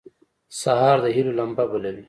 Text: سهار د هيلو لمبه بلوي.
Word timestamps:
سهار 0.61 0.97
د 1.03 1.05
هيلو 1.15 1.37
لمبه 1.39 1.63
بلوي. 1.71 1.99